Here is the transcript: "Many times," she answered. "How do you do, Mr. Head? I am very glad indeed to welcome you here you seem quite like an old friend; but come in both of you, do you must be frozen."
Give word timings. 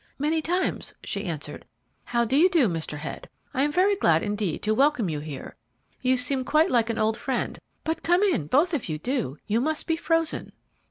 "Many 0.17 0.41
times," 0.41 0.95
she 1.03 1.25
answered. 1.25 1.67
"How 2.05 2.25
do 2.25 2.35
you 2.35 2.49
do, 2.49 2.67
Mr. 2.67 2.97
Head? 2.97 3.29
I 3.53 3.61
am 3.61 3.71
very 3.71 3.95
glad 3.95 4.23
indeed 4.23 4.63
to 4.63 4.73
welcome 4.73 5.09
you 5.09 5.19
here 5.19 5.55
you 6.01 6.17
seem 6.17 6.43
quite 6.43 6.71
like 6.71 6.89
an 6.89 6.97
old 6.97 7.17
friend; 7.17 7.59
but 7.83 8.01
come 8.01 8.23
in 8.23 8.47
both 8.47 8.73
of 8.73 8.89
you, 8.89 8.97
do 8.97 9.37
you 9.45 9.61
must 9.61 9.85
be 9.85 9.95
frozen." 9.95 10.53